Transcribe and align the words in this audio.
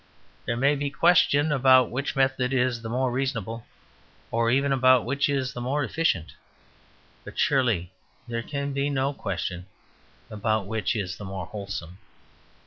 There 0.47 0.57
may 0.57 0.73
be 0.73 0.89
question 0.89 1.51
about 1.51 1.91
which 1.91 2.15
method 2.15 2.53
is 2.53 2.81
the 2.81 2.89
more 2.89 3.11
reasonable, 3.11 3.67
or 4.31 4.49
even 4.49 4.71
about 4.73 5.05
which 5.05 5.29
is 5.29 5.53
the 5.53 5.61
more 5.61 5.83
efficient. 5.83 6.33
But 7.23 7.37
surely 7.37 7.91
there 8.27 8.41
can 8.41 8.73
be 8.73 8.89
no 8.89 9.13
question 9.13 9.67
about 10.31 10.65
which 10.65 10.95
is 10.95 11.17
the 11.17 11.25
more 11.25 11.45
wholesome. 11.45 11.99